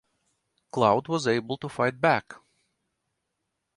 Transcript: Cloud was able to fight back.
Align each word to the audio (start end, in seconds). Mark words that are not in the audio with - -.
Cloud 0.71 1.07
was 1.09 1.27
able 1.27 1.57
to 1.59 1.69
fight 1.69 2.01
back. 2.01 2.33